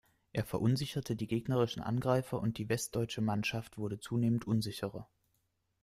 [0.33, 5.07] Er verunsicherte die gegnerischen Angreifer, und die westdeutsche Mannschaft wurde zunehmend unsicherer.